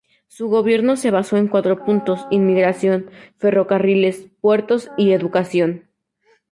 [0.27, 5.89] Su gobierno se basó en cuatro puntos: inmigración, ferrocarriles, puertos y educación.